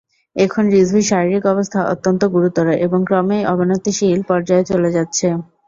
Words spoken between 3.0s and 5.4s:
ক্রমেই অবনতিশীল পর্যায়ে চলে যাচ্ছে।